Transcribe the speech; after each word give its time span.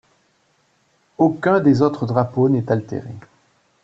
Aucun 1.19 1.59
des 1.59 1.83
autres 1.83 2.07
drapeaux 2.07 2.49
n'est 2.49 2.71
altéré. 2.71 3.13